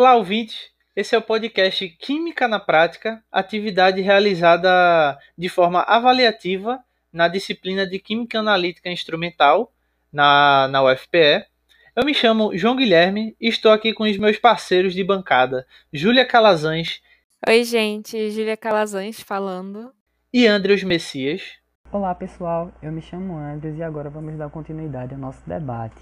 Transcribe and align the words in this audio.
Olá, 0.00 0.14
ouvintes! 0.14 0.70
Esse 0.94 1.16
é 1.16 1.18
o 1.18 1.22
podcast 1.22 1.88
Química 1.98 2.46
na 2.46 2.60
Prática, 2.60 3.20
atividade 3.32 4.00
realizada 4.00 5.18
de 5.36 5.48
forma 5.48 5.80
avaliativa 5.80 6.78
na 7.12 7.26
disciplina 7.26 7.84
de 7.84 7.98
Química 7.98 8.38
Analítica 8.38 8.88
Instrumental 8.88 9.72
na, 10.12 10.68
na 10.68 10.84
UFPE. 10.84 11.44
Eu 11.96 12.04
me 12.04 12.14
chamo 12.14 12.56
João 12.56 12.76
Guilherme 12.76 13.34
e 13.40 13.48
estou 13.48 13.72
aqui 13.72 13.92
com 13.92 14.04
os 14.04 14.16
meus 14.16 14.38
parceiros 14.38 14.94
de 14.94 15.02
bancada, 15.02 15.66
Júlia 15.92 16.24
Calazans. 16.24 17.00
Oi, 17.48 17.64
gente, 17.64 18.30
Júlia 18.30 18.56
Calazans 18.56 19.20
falando. 19.20 19.92
E 20.32 20.46
Andreus 20.46 20.84
Messias. 20.84 21.42
Olá, 21.90 22.14
pessoal. 22.14 22.72
Eu 22.80 22.92
me 22.92 23.02
chamo 23.02 23.36
Andrews 23.36 23.76
e 23.76 23.82
agora 23.82 24.08
vamos 24.08 24.38
dar 24.38 24.48
continuidade 24.48 25.12
ao 25.14 25.20
nosso 25.20 25.42
debate. 25.44 25.96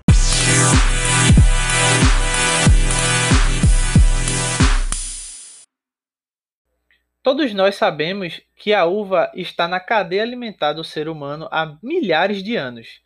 Todos 7.26 7.52
nós 7.52 7.74
sabemos 7.74 8.40
que 8.54 8.72
a 8.72 8.84
uva 8.84 9.32
está 9.34 9.66
na 9.66 9.80
cadeia 9.80 10.22
alimentar 10.22 10.74
do 10.74 10.84
ser 10.84 11.08
humano 11.08 11.48
há 11.50 11.76
milhares 11.82 12.40
de 12.40 12.54
anos, 12.54 13.00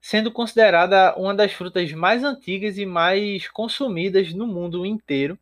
sendo 0.00 0.30
considerada 0.30 1.12
uma 1.16 1.34
das 1.34 1.52
frutas 1.52 1.90
mais 1.90 2.22
antigas 2.22 2.78
e 2.78 2.86
mais 2.86 3.48
consumidas 3.48 4.32
no 4.32 4.46
mundo 4.46 4.86
inteiro, 4.86 5.36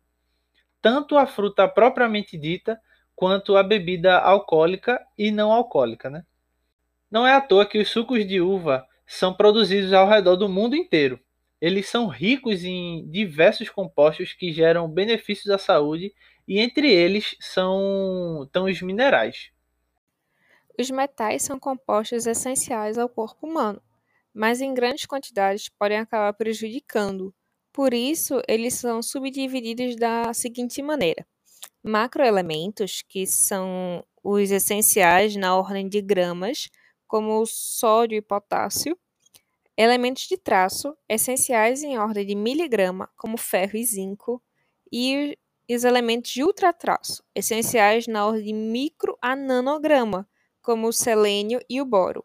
tanto 0.81 1.15
a 1.15 1.27
fruta 1.27 1.67
propriamente 1.67 2.35
dita 2.35 2.81
quanto 3.15 3.55
a 3.55 3.61
bebida 3.61 4.17
alcoólica 4.17 4.99
e 5.15 5.29
não 5.29 5.51
alcoólica. 5.51 6.09
Né? 6.09 6.25
Não 7.11 7.27
é 7.27 7.35
à 7.35 7.39
toa 7.39 7.67
que 7.67 7.77
os 7.77 7.89
sucos 7.89 8.27
de 8.27 8.41
uva 8.41 8.83
são 9.05 9.31
produzidos 9.31 9.93
ao 9.93 10.09
redor 10.09 10.37
do 10.37 10.49
mundo 10.49 10.75
inteiro. 10.75 11.19
Eles 11.63 11.87
são 11.87 12.07
ricos 12.07 12.65
em 12.65 13.09
diversos 13.09 13.69
compostos 13.69 14.33
que 14.33 14.51
geram 14.51 14.85
benefícios 14.85 15.49
à 15.49 15.57
saúde 15.57 16.13
e 16.45 16.59
entre 16.59 16.91
eles 16.91 17.37
são 17.39 18.43
estão 18.43 18.65
os 18.65 18.81
minerais. 18.81 19.49
Os 20.77 20.91
metais 20.91 21.41
são 21.41 21.57
compostos 21.57 22.27
essenciais 22.27 22.97
ao 22.97 23.07
corpo 23.07 23.47
humano, 23.47 23.81
mas 24.33 24.59
em 24.59 24.73
grandes 24.73 25.05
quantidades 25.05 25.69
podem 25.69 25.99
acabar 25.99 26.33
prejudicando. 26.33 27.33
Por 27.71 27.93
isso, 27.93 28.41
eles 28.45 28.73
são 28.73 29.01
subdivididos 29.01 29.95
da 29.95 30.33
seguinte 30.33 30.81
maneira: 30.81 31.25
macroelementos, 31.81 33.01
que 33.07 33.25
são 33.25 34.03
os 34.21 34.51
essenciais 34.51 35.37
na 35.37 35.55
ordem 35.55 35.87
de 35.87 36.01
gramas, 36.01 36.67
como 37.07 37.39
o 37.39 37.45
sódio 37.45 38.17
e 38.17 38.21
potássio, 38.21 38.99
elementos 39.77 40.27
de 40.27 40.37
traço, 40.37 40.95
essenciais 41.09 41.83
em 41.83 41.97
ordem 41.97 42.25
de 42.25 42.35
miligrama, 42.35 43.09
como 43.17 43.37
ferro 43.37 43.75
e 43.75 43.83
zinco, 43.83 44.41
e 44.91 45.37
os 45.69 45.83
elementos 45.83 46.31
de 46.31 46.43
ultratraço, 46.43 47.23
essenciais 47.33 48.05
na 48.05 48.25
ordem 48.27 48.45
de 48.45 48.53
micro 48.53 49.17
a 49.21 49.35
nanograma, 49.35 50.27
como 50.61 50.87
o 50.87 50.93
selênio 50.93 51.59
e 51.69 51.81
o 51.81 51.85
boro. 51.85 52.23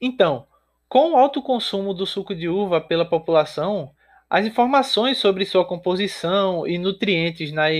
Então, 0.00 0.46
com 0.88 1.12
o 1.12 1.16
alto 1.16 1.42
consumo 1.42 1.94
do 1.94 2.06
suco 2.06 2.34
de 2.34 2.48
uva 2.48 2.80
pela 2.80 3.08
população, 3.08 3.92
as 4.28 4.46
informações 4.46 5.18
sobre 5.18 5.44
sua 5.44 5.64
composição 5.64 6.66
e 6.66 6.78
nutrientes 6.78 7.52
nas, 7.52 7.74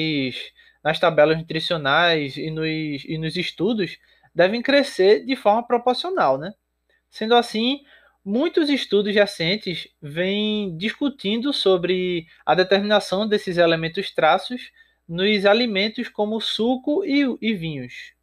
nas 0.82 0.98
tabelas 0.98 1.36
nutricionais 1.36 2.36
e 2.36 2.50
nos, 2.50 3.04
e 3.04 3.18
nos 3.18 3.36
estudos 3.36 3.98
devem 4.34 4.62
crescer 4.62 5.24
de 5.24 5.36
forma 5.36 5.66
proporcional, 5.66 6.38
né? 6.38 6.52
Sendo 7.10 7.34
assim, 7.34 7.80
Muitos 8.26 8.70
estudos 8.70 9.14
recentes 9.14 9.86
vêm 10.00 10.74
discutindo 10.78 11.52
sobre 11.52 12.26
a 12.46 12.54
determinação 12.54 13.28
desses 13.28 13.58
elementos 13.58 14.14
traços 14.14 14.72
nos 15.06 15.44
alimentos 15.44 16.08
como 16.08 16.40
suco 16.40 17.04
e, 17.04 17.20
e, 17.42 17.52
vinhos. 17.52 18.14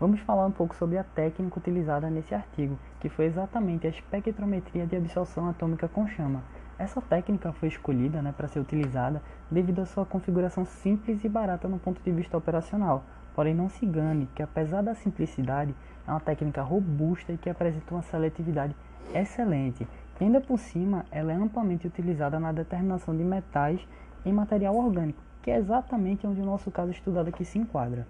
Vamos 0.00 0.18
falar 0.22 0.48
um 0.48 0.50
pouco 0.50 0.74
sobre 0.74 0.98
a 0.98 1.04
técnica 1.04 1.60
utilizada 1.60 2.10
nesse 2.10 2.34
artigo, 2.34 2.76
que 3.00 3.08
foi 3.08 3.26
exatamente 3.26 3.86
a 3.86 3.90
espectrometria 3.90 4.84
de 4.84 4.96
absorção 4.96 5.48
atômica 5.48 5.86
com 5.86 6.08
chama. 6.08 6.42
Essa 6.76 7.00
técnica 7.00 7.52
foi 7.52 7.68
escolhida 7.68 8.20
né, 8.20 8.34
para 8.36 8.48
ser 8.48 8.58
utilizada 8.58 9.22
devido 9.48 9.80
à 9.80 9.86
sua 9.86 10.04
configuração 10.04 10.64
simples 10.64 11.22
e 11.22 11.28
barata 11.28 11.68
no 11.68 11.78
ponto 11.78 12.02
de 12.02 12.10
vista 12.10 12.36
operacional. 12.36 13.04
Porém, 13.32 13.54
não 13.54 13.68
se 13.68 13.86
engane 13.86 14.28
que, 14.34 14.42
apesar 14.42 14.82
da 14.82 14.92
simplicidade, 14.92 15.72
é 16.04 16.10
uma 16.10 16.18
técnica 16.18 16.62
robusta 16.62 17.32
e 17.32 17.38
que 17.38 17.48
apresenta 17.48 17.94
uma 17.94 18.02
seletividade 18.02 18.74
excelente, 19.14 19.86
que 20.16 20.24
ainda 20.24 20.40
por 20.40 20.58
cima 20.58 21.04
ela 21.10 21.32
é 21.32 21.34
amplamente 21.34 21.86
utilizada 21.86 22.38
na 22.38 22.52
determinação 22.52 23.16
de 23.16 23.24
metais 23.24 23.80
em 24.24 24.32
material 24.32 24.76
orgânico, 24.76 25.22
que 25.42 25.50
é 25.50 25.56
exatamente 25.56 26.26
onde 26.26 26.40
o 26.40 26.44
nosso 26.44 26.70
caso 26.70 26.90
estudado 26.90 27.28
aqui 27.28 27.44
se 27.44 27.58
enquadra. 27.58 28.06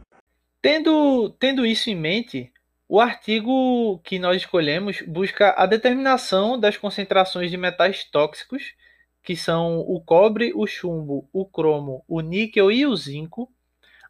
Tendo, 0.61 1.31
tendo 1.39 1.65
isso 1.65 1.89
em 1.89 1.95
mente, 1.95 2.53
o 2.89 3.01
artigo 3.01 4.01
que 4.03 4.19
nós 4.19 4.37
escolhemos 4.39 5.01
busca 5.03 5.55
a 5.57 5.65
determinação 5.65 6.59
das 6.59 6.77
concentrações 6.77 7.51
de 7.51 7.57
metais 7.57 8.05
tóxicos, 8.05 8.75
que 9.23 9.37
são 9.37 9.79
o 9.81 10.01
cobre, 10.01 10.53
o 10.55 10.67
chumbo, 10.67 11.29
o 11.33 11.47
cromo, 11.47 12.05
o 12.09 12.21
níquel 12.21 12.71
e 12.71 12.85
o 12.85 12.97
zinco, 12.97 13.49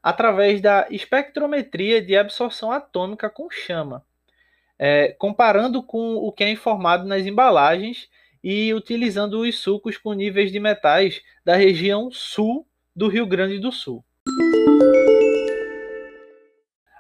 através 0.03 0.61
da 0.61 0.87
espectrometria 0.91 2.01
de 2.01 2.17
absorção 2.17 2.73
atômica 2.73 3.29
com 3.29 3.51
chama, 3.51 4.05
é, 4.83 5.15
comparando 5.19 5.83
com 5.83 6.17
o 6.17 6.33
que 6.33 6.43
é 6.43 6.51
informado 6.51 7.07
nas 7.07 7.27
embalagens 7.27 8.09
e 8.43 8.73
utilizando 8.73 9.43
os 9.43 9.59
sucos 9.59 9.99
com 9.99 10.15
níveis 10.15 10.51
de 10.51 10.59
metais 10.59 11.21
da 11.45 11.55
região 11.55 12.11
sul 12.11 12.67
do 12.97 13.07
Rio 13.07 13.27
Grande 13.27 13.59
do 13.59 13.71
Sul. 13.71 14.03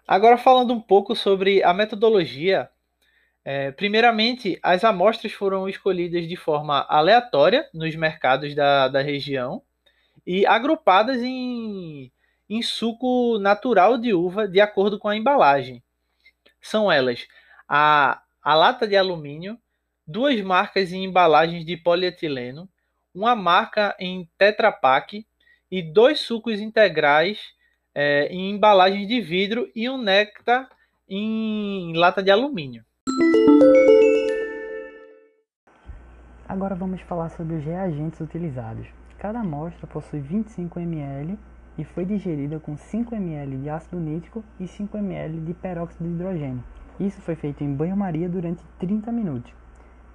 Agora 0.07 0.37
falando 0.37 0.75
um 0.75 0.81
pouco 0.81 1.17
sobre 1.17 1.63
a 1.63 1.73
metodologia, 1.73 2.69
é, 3.43 3.71
primeiramente 3.71 4.59
as 4.63 4.85
amostras 4.85 5.33
foram 5.33 5.67
escolhidas 5.67 6.29
de 6.29 6.37
forma 6.37 6.85
aleatória 6.87 7.67
nos 7.73 7.97
mercados 7.97 8.55
da, 8.55 8.89
da 8.89 9.01
região 9.01 9.63
e 10.27 10.45
agrupadas 10.45 11.23
em, 11.23 12.13
em 12.47 12.61
suco 12.61 13.39
natural 13.39 13.97
de 13.97 14.13
uva 14.13 14.47
de 14.47 14.61
acordo 14.61 14.99
com 14.99 15.09
a 15.09 15.17
embalagem. 15.17 15.83
São 16.61 16.93
elas 16.93 17.27
a, 17.73 18.21
a 18.43 18.55
lata 18.57 18.85
de 18.85 18.97
alumínio, 18.97 19.57
duas 20.05 20.41
marcas 20.41 20.93
em 20.93 21.05
embalagens 21.05 21.65
de 21.65 21.77
polietileno, 21.77 22.69
uma 23.15 23.37
marca 23.37 23.95
em 24.01 24.29
Tetra 24.37 24.73
Pak 24.73 25.25
e 25.71 25.81
dois 25.81 26.19
sucos 26.19 26.59
integrais 26.59 27.39
é, 27.95 28.27
em 28.27 28.51
embalagens 28.51 29.07
de 29.07 29.21
vidro 29.21 29.71
e 29.73 29.89
um 29.89 29.97
néctar 29.97 30.69
em 31.09 31.93
lata 31.97 32.21
de 32.21 32.33
alumínio. 32.33 32.85
Agora 36.49 36.75
vamos 36.75 37.01
falar 37.03 37.29
sobre 37.29 37.55
os 37.55 37.65
reagentes 37.65 38.21
utilizados. 38.21 38.89
Cada 39.17 39.41
amostra 39.41 39.87
possui 39.87 40.19
25 40.19 40.81
ml 40.81 41.39
e 41.79 41.85
foi 41.85 42.05
digerida 42.05 42.59
com 42.59 42.77
5 42.77 43.15
ml 43.15 43.59
de 43.59 43.71
ácido 43.71 44.01
nítrico 44.01 44.43
e 44.59 44.67
5 44.67 44.97
ml 44.99 45.41
de 45.43 45.55
peróxido 45.55 46.05
de 46.05 46.11
hidrogênio. 46.11 46.65
Isso 47.01 47.19
foi 47.23 47.35
feito 47.35 47.65
em 47.65 47.75
banho-maria 47.75 48.29
durante 48.29 48.63
30 48.79 49.11
minutos. 49.11 49.51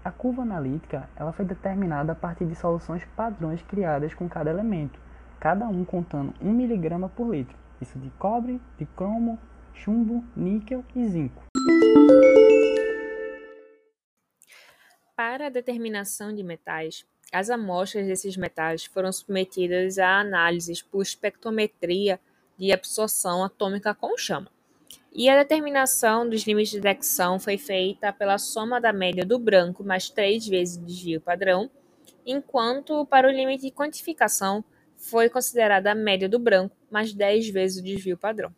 A 0.03 0.11
curva 0.11 0.43
analítica 0.43 1.09
ela 1.15 1.33
foi 1.33 1.43
determinada 1.43 2.11
a 2.11 2.15
partir 2.15 2.45
de 2.45 2.53
soluções 2.53 3.03
padrões 3.15 3.59
criadas 3.63 4.13
com 4.13 4.29
cada 4.29 4.51
elemento, 4.51 4.99
cada 5.39 5.67
um 5.67 5.83
contando 5.83 6.31
1 6.39 6.47
mg 6.47 7.09
por 7.15 7.33
litro. 7.33 7.57
Isso 7.81 7.97
de 7.97 8.11
cobre, 8.11 8.61
de 8.77 8.85
cromo, 8.85 9.39
chumbo, 9.73 10.23
níquel 10.35 10.85
e 10.95 11.07
zinco. 11.07 11.41
Para 15.15 15.47
a 15.47 15.49
determinação 15.49 16.35
de 16.35 16.43
metais, 16.43 17.03
as 17.33 17.49
amostras 17.49 18.05
desses 18.05 18.37
metais 18.37 18.85
foram 18.85 19.11
submetidas 19.11 19.97
a 19.97 20.19
análises 20.19 20.83
por 20.83 21.01
espectrometria 21.01 22.19
de 22.59 22.71
absorção 22.71 23.43
atômica 23.43 23.95
com 23.95 24.15
chama. 24.15 24.54
E 25.17 25.29
a 25.29 25.37
determinação 25.37 26.29
dos 26.29 26.43
limites 26.43 26.71
de 26.71 26.81
detecção 26.81 27.39
foi 27.39 27.57
feita 27.57 28.11
pela 28.11 28.37
soma 28.37 28.81
da 28.81 28.91
média 28.91 29.25
do 29.25 29.39
branco 29.39 29.81
mais 29.81 30.09
três 30.09 30.45
vezes 30.45 30.75
o 30.75 30.85
desvio 30.85 31.21
padrão, 31.21 31.71
enquanto 32.25 33.05
para 33.05 33.25
o 33.25 33.31
limite 33.31 33.63
de 33.63 33.71
quantificação 33.71 34.61
foi 34.97 35.29
considerada 35.29 35.89
a 35.89 35.95
média 35.95 36.27
do 36.27 36.37
branco 36.37 36.75
mais 36.91 37.13
10 37.13 37.49
vezes 37.49 37.79
o 37.79 37.83
desvio 37.83 38.17
padrão. 38.17 38.53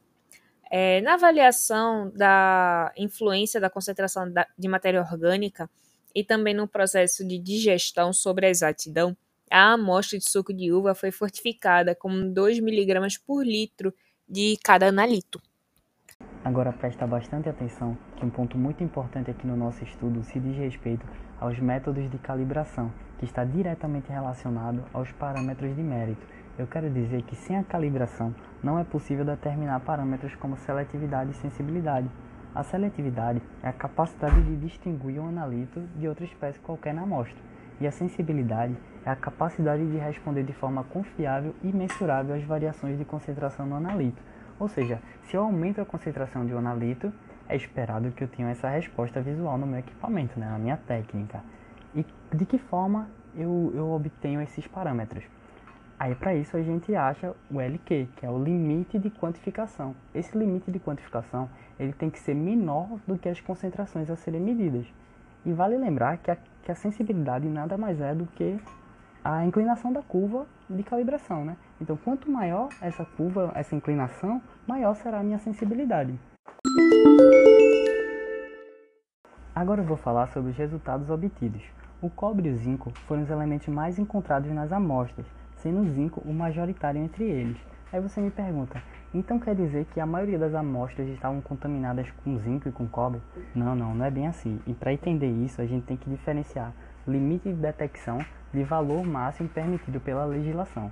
É, 0.72 1.00
na 1.02 1.14
avaliação 1.14 2.10
da 2.16 2.92
influência 2.98 3.62
da 3.62 3.70
concentração 3.70 4.26
de 4.58 4.68
matéria 4.68 5.02
orgânica 5.02 5.70
e 6.14 6.24
também 6.24 6.56
no 6.56 6.68
processo 6.68 7.24
de 7.24 7.38
digestão 7.38 8.12
sobre 8.12 8.48
a 8.48 8.50
exatidão, 8.50 9.16
a 9.52 9.74
amostra 9.74 10.18
de 10.18 10.28
suco 10.28 10.52
de 10.52 10.72
uva 10.72 10.96
foi 10.96 11.12
fortificada 11.12 11.94
com 11.94 12.34
2 12.34 12.58
mg 12.58 13.20
por 13.28 13.46
litro 13.46 13.94
de 14.28 14.58
cada 14.64 14.88
analito. 14.88 15.40
Agora 16.48 16.72
presta 16.72 17.06
bastante 17.06 17.50
atenção 17.50 17.98
que 18.16 18.26
um 18.26 18.30
ponto 18.30 18.58
muito 18.58 18.82
importante 18.82 19.30
aqui 19.30 19.46
no 19.46 19.58
nosso 19.58 19.84
estudo 19.84 20.24
se 20.24 20.40
diz 20.40 20.56
respeito 20.56 21.06
aos 21.42 21.60
métodos 21.60 22.10
de 22.10 22.18
calibração, 22.20 22.90
que 23.20 23.26
está 23.26 23.44
diretamente 23.44 24.10
relacionado 24.10 24.82
aos 24.94 25.12
parâmetros 25.12 25.76
de 25.76 25.84
mérito. 25.84 26.26
Eu 26.58 26.66
quero 26.66 26.90
dizer 26.90 27.24
que 27.24 27.36
sem 27.36 27.58
a 27.58 27.66
calibração 27.66 28.34
não 28.64 28.80
é 28.80 28.86
possível 28.86 29.26
determinar 29.26 29.82
parâmetros 29.82 30.36
como 30.36 30.56
seletividade 30.56 31.32
e 31.32 31.34
sensibilidade. 31.34 32.10
A 32.56 32.64
seletividade 32.64 33.42
é 33.62 33.68
a 33.68 33.74
capacidade 33.74 34.42
de 34.42 34.56
distinguir 34.56 35.20
um 35.20 35.28
analito 35.28 35.82
de 35.98 36.08
outra 36.08 36.24
espécie 36.24 36.62
qualquer 36.62 36.94
na 36.94 37.02
amostra, 37.02 37.36
e 37.82 37.86
a 37.86 37.92
sensibilidade 37.92 38.74
é 39.06 39.10
a 39.10 39.18
capacidade 39.18 39.86
de 39.86 39.98
responder 39.98 40.44
de 40.44 40.54
forma 40.54 40.86
confiável 40.86 41.54
e 41.62 41.74
mensurável 41.74 42.34
às 42.34 42.44
variações 42.46 42.98
de 42.98 43.04
concentração 43.04 43.66
no 43.66 43.76
analito. 43.76 44.24
Ou 44.60 44.68
seja, 44.68 45.00
se 45.24 45.36
eu 45.36 45.44
aumento 45.44 45.82
a 45.82 45.86
concentração 45.86 46.46
de 46.46 46.54
analito, 46.54 47.12
é 47.48 47.56
esperado 47.56 48.12
que 48.12 48.24
eu 48.24 48.28
tenha 48.28 48.50
essa 48.50 48.70
resposta 48.70 49.22
visual 49.22 49.58
no 49.58 49.68
meu 49.68 49.80
equipamento, 49.80 50.40
né, 50.40 50.50
na 50.50 50.58
minha 50.58 50.78
técnica. 50.78 51.44
E 51.96 52.06
de 52.34 52.46
que 52.46 52.58
forma 52.58 53.08
eu, 53.36 53.72
eu 53.76 53.92
obtenho 53.92 54.42
esses 54.42 54.68
parâmetros? 54.68 55.24
Aí 56.00 56.14
para 56.14 56.36
isso 56.36 56.56
a 56.56 56.62
gente 56.62 56.94
acha 56.96 57.34
o 57.50 57.60
LQ, 57.60 58.10
que 58.18 58.26
é 58.26 58.30
o 58.30 58.42
limite 58.42 59.00
de 59.00 59.10
quantificação. 59.10 59.96
Esse 60.14 60.38
limite 60.38 60.70
de 60.70 60.80
quantificação 60.80 61.50
ele 61.80 61.94
tem 61.94 62.10
que 62.10 62.20
ser 62.20 62.36
menor 62.36 63.00
do 63.08 63.18
que 63.18 63.30
as 63.30 63.40
concentrações 63.40 64.10
a 64.10 64.16
serem 64.16 64.42
medidas. 64.42 64.86
E 65.46 65.52
vale 65.54 65.78
lembrar 65.78 66.18
que 66.18 66.30
a, 66.30 66.38
que 66.64 66.72
a 66.72 66.76
sensibilidade 66.76 67.48
nada 67.48 67.78
mais 67.78 68.00
é 68.02 68.14
do 68.14 68.28
que 68.28 68.60
a 69.24 69.46
inclinação 69.46 69.92
da 69.92 70.02
curva 70.02 70.46
de 70.70 70.84
calibração, 70.84 71.44
né? 71.46 71.58
Então, 71.80 71.96
quanto 71.96 72.30
maior 72.30 72.70
essa 72.82 73.06
curva, 73.06 73.52
essa 73.56 73.76
inclinação, 73.76 74.42
maior 74.68 74.96
será 74.96 75.20
a 75.20 75.24
minha 75.24 75.38
sensibilidade. 75.38 76.18
Agora 79.56 79.82
eu 79.82 79.86
vou 79.86 79.98
falar 79.98 80.28
sobre 80.28 80.52
os 80.52 80.58
resultados 80.58 81.10
obtidos. 81.10 81.64
O 82.02 82.10
cobre 82.10 82.48
e 82.48 82.52
o 82.52 82.58
zinco 82.58 82.92
foram 83.08 83.24
os 83.24 83.30
elementos 83.30 83.68
mais 83.68 83.98
encontrados 83.98 84.52
nas 84.52 84.72
amostras, 84.72 85.26
sendo 85.56 85.82
o 85.82 85.90
zinco 85.90 86.22
o 86.26 86.34
majoritário 86.34 87.02
entre 87.02 87.24
eles. 87.24 87.58
Aí 87.92 88.00
você 88.00 88.22
me 88.22 88.30
pergunta, 88.30 88.82
então 89.14 89.40
quer 89.40 89.56
dizer 89.56 89.86
que 89.86 90.00
a 90.00 90.06
maioria 90.06 90.38
das 90.38 90.54
amostras 90.54 91.08
estavam 91.08 91.42
contaminadas 91.42 92.12
com 92.24 92.38
zinco 92.38 92.68
e 92.68 92.72
com 92.72 92.88
cobre? 92.88 93.22
Não, 93.56 93.76
não, 93.76 93.96
não 93.96 94.06
é 94.06 94.12
bem 94.12 94.28
assim. 94.28 94.60
E 94.68 94.74
para 94.74 94.94
entender 94.94 95.32
isso, 95.32 95.62
a 95.62 95.66
gente 95.66 95.86
tem 95.86 95.98
que 95.98 96.10
diferenciar 96.10 96.74
limite 97.08 97.50
de 97.50 97.56
detecção 97.56 98.20
de 98.54 98.64
valor 98.64 99.04
máximo 99.06 99.48
permitido 99.50 100.00
pela 100.00 100.26
legislação. 100.26 100.92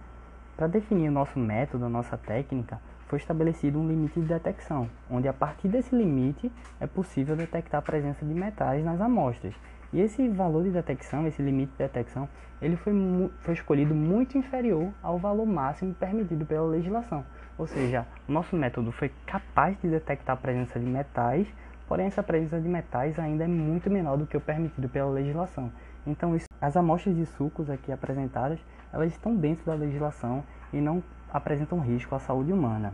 Para 0.55 0.67
definir 0.67 1.09
o 1.09 1.11
nosso 1.11 1.37
método, 1.37 1.85
a 1.85 1.89
nossa 1.89 2.17
técnica, 2.17 2.79
foi 3.07 3.19
estabelecido 3.19 3.79
um 3.79 3.87
limite 3.87 4.19
de 4.19 4.25
detecção, 4.25 4.89
onde 5.09 5.27
a 5.27 5.33
partir 5.33 5.67
desse 5.67 5.95
limite 5.95 6.51
é 6.79 6.87
possível 6.87 7.35
detectar 7.35 7.79
a 7.79 7.81
presença 7.81 8.25
de 8.25 8.33
metais 8.33 8.83
nas 8.83 8.99
amostras 8.99 9.53
e 9.95 10.01
esse 10.01 10.27
valor 10.27 10.63
de 10.63 10.71
detecção, 10.71 11.25
esse 11.25 11.41
limite 11.41 11.71
de 11.71 11.77
detecção, 11.77 12.27
ele 12.61 12.75
foi, 12.75 12.93
foi 13.39 13.53
escolhido 13.53 13.95
muito 13.95 14.37
inferior 14.37 14.91
ao 15.01 15.17
valor 15.17 15.45
máximo 15.45 15.93
permitido 15.93 16.45
pela 16.45 16.67
legislação. 16.67 17.25
Ou 17.57 17.65
seja, 17.65 18.05
o 18.27 18.31
nosso 18.31 18.55
método 18.57 18.91
foi 18.91 19.09
capaz 19.25 19.79
de 19.81 19.87
detectar 19.87 20.35
a 20.35 20.39
presença 20.39 20.77
de 20.79 20.85
metais, 20.85 21.47
porém 21.87 22.07
essa 22.07 22.23
presença 22.23 22.59
de 22.59 22.67
metais 22.67 23.17
ainda 23.19 23.43
é 23.43 23.47
muito 23.47 23.89
menor 23.89 24.17
do 24.17 24.25
que 24.25 24.37
o 24.37 24.41
permitido 24.41 24.89
pela 24.89 25.09
legislação. 25.09 25.71
Então, 26.05 26.35
isso, 26.35 26.47
as 26.61 26.77
amostras 26.77 27.15
de 27.15 27.25
sucos 27.25 27.69
aqui 27.69 27.91
apresentadas, 27.91 28.59
elas 28.93 29.11
estão 29.11 29.35
dentro 29.35 29.65
da 29.65 29.73
legislação 29.73 30.43
e 30.71 30.79
não 30.79 31.03
apresentam 31.31 31.79
risco 31.79 32.15
à 32.15 32.19
saúde 32.19 32.53
humana. 32.53 32.93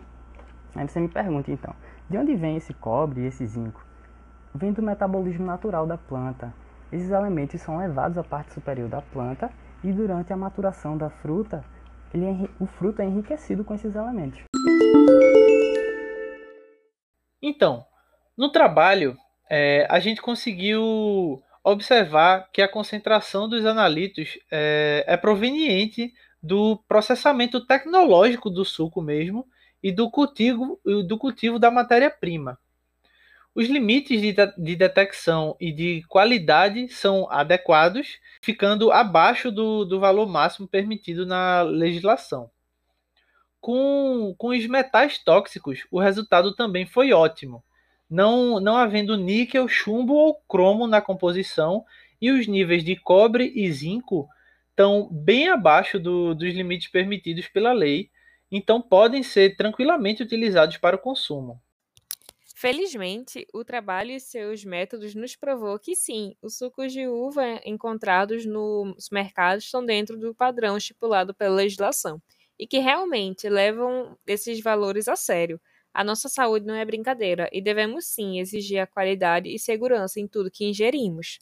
Aí 0.75 0.87
você 0.87 0.99
me 0.99 1.09
pergunta 1.09 1.51
então, 1.51 1.73
de 2.09 2.17
onde 2.17 2.35
vem 2.35 2.55
esse 2.55 2.73
cobre 2.73 3.21
e 3.21 3.25
esse 3.25 3.45
zinco? 3.45 3.85
Vem 4.55 4.71
do 4.71 4.81
metabolismo 4.81 5.45
natural 5.45 5.85
da 5.85 5.97
planta, 5.97 6.53
esses 6.91 7.09
elementos 7.09 7.61
são 7.61 7.77
levados 7.77 8.17
à 8.17 8.23
parte 8.23 8.53
superior 8.53 8.89
da 8.89 9.01
planta 9.01 9.49
e 9.81 9.93
durante 9.93 10.33
a 10.33 10.37
maturação 10.37 10.97
da 10.97 11.09
fruta, 11.09 11.63
ele, 12.13 12.49
o 12.59 12.65
fruto 12.65 13.01
é 13.01 13.05
enriquecido 13.05 13.63
com 13.63 13.73
esses 13.73 13.95
elementos. 13.95 14.43
Então, 17.41 17.85
no 18.41 18.49
trabalho, 18.49 19.15
é, 19.47 19.85
a 19.87 19.99
gente 19.99 20.19
conseguiu 20.19 21.43
observar 21.63 22.49
que 22.51 22.59
a 22.59 22.67
concentração 22.67 23.47
dos 23.47 23.67
analitos 23.67 24.39
é, 24.49 25.03
é 25.05 25.15
proveniente 25.15 26.11
do 26.41 26.75
processamento 26.87 27.63
tecnológico 27.63 28.49
do 28.49 28.65
suco 28.65 28.99
mesmo 28.99 29.47
e 29.83 29.91
do 29.91 30.09
cultivo, 30.09 30.79
do 30.83 31.19
cultivo 31.19 31.59
da 31.59 31.69
matéria-prima. 31.69 32.57
Os 33.53 33.67
limites 33.67 34.19
de, 34.19 34.33
de 34.33 34.75
detecção 34.75 35.55
e 35.59 35.71
de 35.71 36.03
qualidade 36.07 36.89
são 36.89 37.29
adequados, 37.29 38.17
ficando 38.41 38.91
abaixo 38.91 39.51
do, 39.51 39.85
do 39.85 39.99
valor 39.99 40.25
máximo 40.25 40.67
permitido 40.67 41.27
na 41.27 41.61
legislação. 41.61 42.49
Com, 43.59 44.33
com 44.35 44.47
os 44.47 44.65
metais 44.65 45.19
tóxicos, 45.19 45.85
o 45.91 45.99
resultado 45.99 46.55
também 46.55 46.87
foi 46.87 47.13
ótimo, 47.13 47.63
não, 48.11 48.59
não 48.59 48.75
havendo 48.75 49.15
níquel, 49.15 49.69
chumbo 49.69 50.13
ou 50.13 50.35
cromo 50.47 50.85
na 50.85 51.01
composição, 51.01 51.85
e 52.21 52.29
os 52.29 52.45
níveis 52.45 52.83
de 52.83 52.97
cobre 52.97 53.51
e 53.55 53.71
zinco 53.71 54.27
estão 54.69 55.07
bem 55.09 55.47
abaixo 55.47 55.97
do, 55.97 56.35
dos 56.35 56.53
limites 56.53 56.89
permitidos 56.89 57.47
pela 57.47 57.71
lei, 57.71 58.11
então 58.51 58.81
podem 58.81 59.23
ser 59.23 59.55
tranquilamente 59.55 60.21
utilizados 60.21 60.77
para 60.77 60.97
o 60.97 60.99
consumo. 60.99 61.61
Felizmente, 62.53 63.47
o 63.53 63.65
trabalho 63.65 64.11
e 64.11 64.19
seus 64.19 64.63
métodos 64.63 65.15
nos 65.15 65.35
provou 65.35 65.79
que 65.79 65.95
sim, 65.95 66.35
os 66.43 66.57
sucos 66.57 66.93
de 66.93 67.07
uva 67.07 67.59
encontrados 67.65 68.45
nos 68.45 69.09
mercados 69.09 69.63
estão 69.63 69.83
dentro 69.83 70.15
do 70.15 70.35
padrão 70.35 70.77
estipulado 70.77 71.33
pela 71.33 71.55
legislação 71.55 72.21
e 72.59 72.67
que 72.67 72.77
realmente 72.77 73.49
levam 73.49 74.15
esses 74.27 74.61
valores 74.61 75.07
a 75.07 75.15
sério. 75.15 75.59
A 75.93 76.03
nossa 76.03 76.27
saúde 76.29 76.65
não 76.65 76.75
é 76.75 76.83
brincadeira 76.85 77.49
e 77.51 77.61
devemos 77.61 78.05
sim 78.05 78.39
exigir 78.39 78.79
a 78.79 78.87
qualidade 78.87 79.49
e 79.49 79.57
segurança 79.59 80.19
em 80.19 80.27
tudo 80.27 80.51
que 80.51 80.65
ingerimos. 80.65 81.39